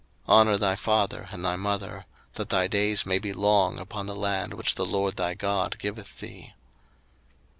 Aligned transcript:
02:020:012 0.27 0.33
Honour 0.33 0.57
thy 0.57 0.75
father 0.75 1.29
and 1.31 1.45
thy 1.45 1.55
mother: 1.55 2.05
that 2.33 2.49
thy 2.49 2.65
days 2.65 3.05
may 3.05 3.19
be 3.19 3.33
long 3.33 3.77
upon 3.77 4.07
the 4.07 4.15
land 4.15 4.55
which 4.55 4.73
the 4.73 4.83
LORD 4.83 5.15
thy 5.15 5.35
God 5.35 5.77
giveth 5.77 6.19
thee. 6.19 6.55